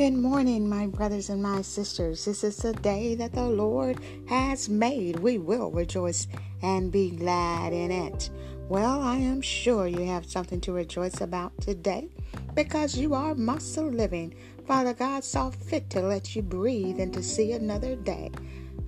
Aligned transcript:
Good 0.00 0.14
morning, 0.14 0.66
my 0.66 0.86
brothers 0.86 1.28
and 1.28 1.42
my 1.42 1.60
sisters. 1.60 2.24
This 2.24 2.42
is 2.42 2.56
the 2.56 2.72
day 2.72 3.14
that 3.16 3.34
the 3.34 3.44
Lord 3.44 3.98
has 4.30 4.66
made. 4.66 5.20
We 5.20 5.36
will 5.36 5.70
rejoice 5.70 6.26
and 6.62 6.90
be 6.90 7.10
glad 7.10 7.74
in 7.74 7.90
it. 7.90 8.30
Well, 8.70 9.02
I 9.02 9.16
am 9.16 9.42
sure 9.42 9.86
you 9.86 10.06
have 10.06 10.24
something 10.24 10.58
to 10.62 10.72
rejoice 10.72 11.20
about 11.20 11.52
today 11.60 12.08
because 12.54 12.96
you 12.96 13.12
are 13.12 13.34
muscle 13.34 13.90
living. 13.90 14.34
Father 14.66 14.94
God 14.94 15.22
saw 15.22 15.50
fit 15.50 15.90
to 15.90 16.00
let 16.00 16.34
you 16.34 16.40
breathe 16.40 16.98
and 16.98 17.12
to 17.12 17.22
see 17.22 17.52
another 17.52 17.94
day. 17.94 18.30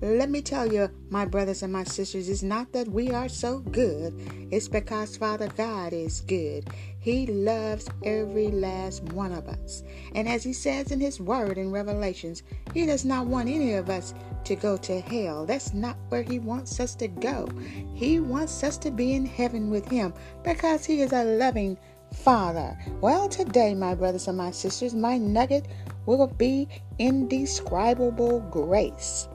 Let 0.03 0.29
me 0.29 0.41
tell 0.41 0.67
you, 0.67 0.89
my 1.09 1.23
brothers 1.23 1.63
and 1.63 1.71
my 1.71 1.85
sisters, 1.85 2.27
it's 2.27 2.43
not 2.43 2.73
that 2.73 2.89
we 2.89 3.11
are 3.11 3.29
so 3.29 3.59
good, 3.59 4.13
it's 4.51 4.67
because 4.67 5.15
Father 5.15 5.47
God 5.55 5.93
is 5.93 6.19
good. 6.19 6.69
He 6.99 7.25
loves 7.25 7.89
every 8.03 8.49
last 8.49 9.01
one 9.13 9.31
of 9.31 9.47
us. 9.47 9.81
And 10.13 10.27
as 10.27 10.43
He 10.43 10.51
says 10.51 10.91
in 10.91 10.99
His 10.99 11.21
Word 11.21 11.57
in 11.57 11.71
Revelations, 11.71 12.43
He 12.73 12.85
does 12.85 13.05
not 13.05 13.27
want 13.27 13.47
any 13.47 13.75
of 13.75 13.89
us 13.89 14.13
to 14.43 14.57
go 14.57 14.75
to 14.75 14.99
hell. 14.99 15.45
That's 15.45 15.73
not 15.73 15.95
where 16.09 16.23
He 16.23 16.37
wants 16.37 16.81
us 16.81 16.95
to 16.95 17.07
go. 17.07 17.47
He 17.95 18.19
wants 18.19 18.61
us 18.61 18.77
to 18.79 18.91
be 18.91 19.13
in 19.13 19.25
heaven 19.25 19.69
with 19.69 19.87
Him 19.87 20.13
because 20.43 20.83
He 20.83 20.99
is 20.99 21.13
a 21.13 21.23
loving 21.23 21.77
Father. 22.13 22.77
Well, 22.99 23.29
today, 23.29 23.73
my 23.73 23.95
brothers 23.95 24.27
and 24.27 24.37
my 24.37 24.51
sisters, 24.51 24.93
my 24.93 25.17
nugget 25.17 25.69
will 26.05 26.27
be 26.27 26.67
indescribable 26.99 28.41
grace. 28.51 29.29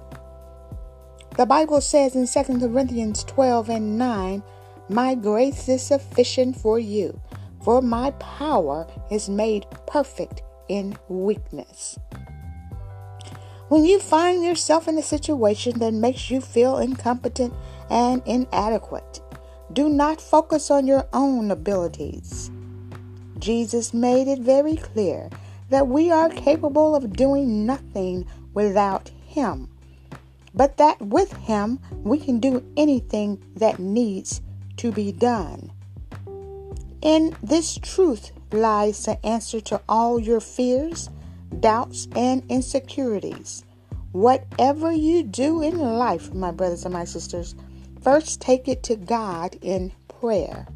The 1.39 1.47
Bible 1.47 1.81
says 1.81 2.17
in 2.17 2.27
2 2.27 2.59
Corinthians 2.59 3.23
12 3.23 3.71
and 3.71 3.97
9, 3.97 4.43
My 4.89 5.15
grace 5.15 5.69
is 5.69 5.83
sufficient 5.83 6.57
for 6.57 6.81
you, 6.81 7.21
for 7.63 7.81
my 7.81 8.11
power 8.19 8.89
is 9.09 9.29
made 9.29 9.65
perfect 9.87 10.43
in 10.69 10.99
weakness. 11.09 11.97
When 13.69 13.85
you 13.85 14.01
find 14.01 14.43
yourself 14.43 14.89
in 14.89 14.99
a 14.99 15.03
situation 15.03 15.79
that 15.79 15.95
makes 15.95 16.29
you 16.29 16.41
feel 16.41 16.79
incompetent 16.79 17.55
and 17.89 18.21
inadequate, 18.27 19.21
do 19.73 19.89
not 19.89 20.21
focus 20.21 20.73
on 20.73 20.89
your 20.89 21.07
own 21.13 21.53
abilities. 21.53 22.51
Jesus 23.39 23.95
made 23.95 24.27
it 24.27 24.41
very 24.41 24.75
clear 24.75 25.31
that 25.71 25.87
we 25.87 26.11
are 26.11 26.31
capable 26.31 26.97
of 26.97 27.13
doing 27.13 27.65
nothing 27.65 28.27
without 28.55 29.13
Him 29.25 29.69
but 30.59 30.77
that 30.77 31.01
with 31.01 31.33
Him 31.35 31.79
we 32.03 32.19
can 32.19 32.41
do 32.41 32.65
anything 32.77 33.41
that 33.55 33.79
needs 33.79 34.43
to 34.77 34.91
be 34.91 35.13
done. 35.13 35.71
In 37.01 37.37
this 37.41 37.79
truth 37.79 38.33
lies 38.51 39.05
the 39.05 39.25
answer 39.25 39.61
to 39.61 39.81
all 39.89 40.19
your 40.19 40.41
fears, 40.41 41.11
doubts, 41.61 42.09
and 42.17 42.43
insecurities. 42.49 43.65
Whatever 44.11 44.91
you 44.91 45.23
do 45.23 45.63
in 45.63 45.79
life, 45.79 46.35
my 46.35 46.51
brothers 46.51 46.85
and 46.85 46.93
my 46.93 47.05
sisters, 47.05 47.55
first 48.03 48.41
take 48.41 48.67
it 48.67 48.83
to 48.83 48.97
God 48.97 49.57
in 49.63 49.93
prayer. 50.09 50.67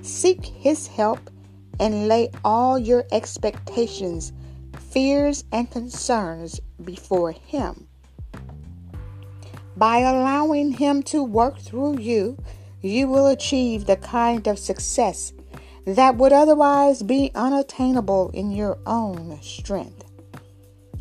Seek 0.00 0.46
His 0.46 0.86
help 0.86 1.30
and 1.78 2.08
lay 2.08 2.30
all 2.46 2.78
your 2.78 3.04
expectations, 3.12 4.32
fears, 4.90 5.44
and 5.52 5.70
concerns 5.70 6.60
before 6.82 7.32
Him. 7.32 7.86
By 9.80 10.00
allowing 10.00 10.72
Him 10.72 11.02
to 11.04 11.24
work 11.24 11.58
through 11.58 12.00
you, 12.00 12.36
you 12.82 13.08
will 13.08 13.28
achieve 13.28 13.86
the 13.86 13.96
kind 13.96 14.46
of 14.46 14.58
success 14.58 15.32
that 15.86 16.16
would 16.16 16.34
otherwise 16.34 17.02
be 17.02 17.30
unattainable 17.34 18.30
in 18.34 18.50
your 18.50 18.76
own 18.84 19.38
strength. 19.40 20.04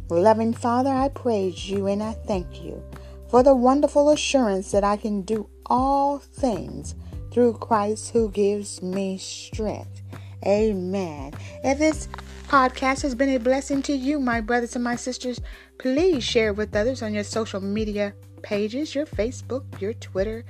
Loving 0.10 0.54
Father, 0.54 0.92
I 0.92 1.10
praise 1.10 1.70
you 1.70 1.88
and 1.88 2.02
I 2.02 2.14
thank 2.14 2.64
you 2.64 2.82
for 3.30 3.44
the 3.44 3.54
wonderful 3.54 4.12
assurance 4.12 4.72
that 4.72 4.86
I 4.86 4.96
can 4.96 5.24
do 5.24 5.50
all 5.66 6.20
things 6.20 6.96
through 7.34 7.56
Christ 7.56 8.12
who 8.12 8.32
gives 8.32 8.82
me 8.82 9.18
strength. 9.18 10.02
Amen. 10.46 11.34
If 11.66 11.80
this 11.80 12.08
podcast 12.48 13.02
has 13.02 13.14
been 13.14 13.28
a 13.28 13.40
blessing 13.40 13.82
to 13.84 13.94
you, 13.94 14.22
my 14.22 14.40
brothers 14.40 14.76
and 14.76 14.86
my 14.86 14.96
sisters, 14.96 15.42
please 15.80 16.24
share 16.24 16.48
it 16.52 16.56
with 16.56 16.74
others 16.74 17.02
on 17.02 17.14
your 17.14 17.26
social 17.26 17.60
media 17.60 18.14
pages, 18.40 18.96
your 18.96 19.06
Facebook, 19.06 19.64
your 19.80 19.94
Twitter, 19.94 20.44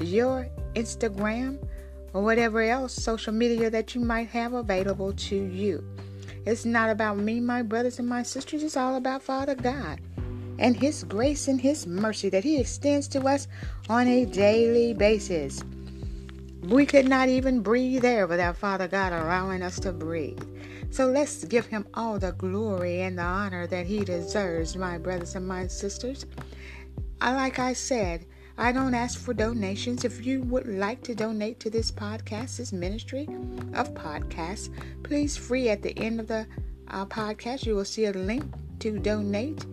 your 0.00 0.48
Instagram, 0.74 1.58
or 2.12 2.22
whatever 2.22 2.62
else 2.62 2.92
social 2.92 3.32
media 3.32 3.70
that 3.70 3.94
you 3.94 4.00
might 4.00 4.28
have 4.28 4.52
available 4.52 5.12
to 5.12 5.36
you. 5.36 5.84
It's 6.46 6.64
not 6.64 6.90
about 6.90 7.18
me, 7.18 7.40
my 7.40 7.62
brothers 7.62 7.98
and 7.98 8.08
my 8.08 8.22
sisters. 8.22 8.62
It's 8.62 8.76
all 8.76 8.96
about 8.96 9.22
Father 9.22 9.54
God 9.54 10.00
and 10.58 10.76
His 10.76 11.04
grace 11.04 11.48
and 11.48 11.60
His 11.60 11.86
mercy 11.86 12.28
that 12.28 12.44
He 12.44 12.60
extends 12.60 13.08
to 13.08 13.20
us 13.26 13.48
on 13.88 14.06
a 14.06 14.24
daily 14.26 14.94
basis. 14.94 15.62
We 16.62 16.86
could 16.86 17.08
not 17.08 17.28
even 17.28 17.60
breathe 17.60 18.04
air 18.04 18.26
without 18.26 18.56
Father 18.56 18.88
God 18.88 19.12
allowing 19.12 19.62
us 19.62 19.78
to 19.80 19.92
breathe. 19.92 20.42
So 20.90 21.06
let's 21.06 21.44
give 21.44 21.66
Him 21.66 21.86
all 21.94 22.18
the 22.18 22.32
glory 22.32 23.00
and 23.00 23.18
the 23.18 23.22
honor 23.22 23.66
that 23.66 23.86
He 23.86 24.04
deserves, 24.04 24.76
my 24.76 24.96
brothers 24.98 25.34
and 25.34 25.46
my 25.46 25.66
sisters. 25.66 26.24
I, 27.24 27.32
like 27.32 27.58
I 27.58 27.72
said, 27.72 28.26
I 28.58 28.70
don't 28.70 28.92
ask 28.92 29.18
for 29.18 29.32
donations. 29.32 30.04
If 30.04 30.26
you 30.26 30.42
would 30.42 30.68
like 30.68 31.02
to 31.04 31.14
donate 31.14 31.58
to 31.60 31.70
this 31.70 31.90
podcast, 31.90 32.58
this 32.58 32.70
ministry 32.70 33.26
of 33.72 33.94
podcasts, 33.94 34.68
please 35.02 35.34
free 35.34 35.70
at 35.70 35.80
the 35.80 35.98
end 35.98 36.20
of 36.20 36.26
the 36.26 36.46
uh, 36.88 37.06
podcast, 37.06 37.64
you 37.64 37.76
will 37.76 37.86
see 37.86 38.04
a 38.04 38.12
link 38.12 38.44
to 38.80 38.98
donate 38.98 39.64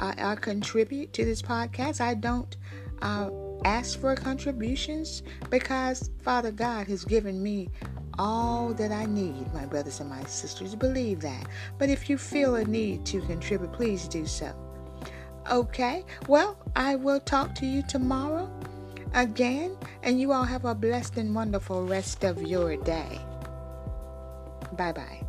uh, 0.00 0.12
or 0.18 0.36
contribute 0.36 1.14
to 1.14 1.24
this 1.24 1.40
podcast. 1.40 2.02
I 2.02 2.12
don't 2.12 2.54
uh, 3.00 3.30
ask 3.64 3.98
for 3.98 4.14
contributions 4.14 5.22
because 5.48 6.10
Father 6.20 6.50
God 6.50 6.88
has 6.88 7.06
given 7.06 7.42
me 7.42 7.70
all 8.18 8.74
that 8.74 8.92
I 8.92 9.06
need, 9.06 9.50
my 9.54 9.64
brothers 9.64 10.00
and 10.00 10.10
my 10.10 10.24
sisters. 10.24 10.74
Believe 10.74 11.22
that. 11.22 11.46
But 11.78 11.88
if 11.88 12.10
you 12.10 12.18
feel 12.18 12.56
a 12.56 12.66
need 12.66 13.06
to 13.06 13.22
contribute, 13.22 13.72
please 13.72 14.08
do 14.08 14.26
so. 14.26 14.67
Okay, 15.50 16.04
well, 16.26 16.56
I 16.76 16.96
will 16.96 17.20
talk 17.20 17.54
to 17.56 17.66
you 17.66 17.82
tomorrow 17.82 18.50
again, 19.14 19.76
and 20.02 20.20
you 20.20 20.32
all 20.32 20.44
have 20.44 20.64
a 20.66 20.74
blessed 20.74 21.16
and 21.16 21.34
wonderful 21.34 21.86
rest 21.86 22.24
of 22.24 22.42
your 22.42 22.76
day. 22.76 23.18
Bye 24.76 24.92
bye. 24.92 25.22